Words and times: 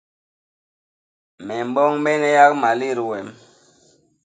Me 1.45 1.55
mboñbene 1.67 2.29
yak 2.37 2.51
malét 2.61 2.99
wem. 3.07 3.27